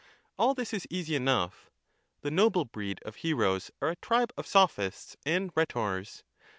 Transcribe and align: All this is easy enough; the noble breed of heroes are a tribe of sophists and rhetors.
All 0.35 0.55
this 0.55 0.73
is 0.73 0.87
easy 0.89 1.13
enough; 1.15 1.69
the 2.21 2.31
noble 2.31 2.65
breed 2.65 2.99
of 3.05 3.17
heroes 3.17 3.69
are 3.83 3.89
a 3.89 3.95
tribe 3.97 4.33
of 4.35 4.47
sophists 4.47 5.15
and 5.27 5.51
rhetors. 5.53 6.23